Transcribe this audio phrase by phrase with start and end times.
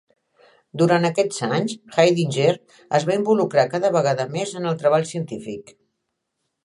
[0.81, 2.55] Durant aquests anys, Haidinger
[3.01, 5.71] es va involucrar cada vegada més en el treball científic.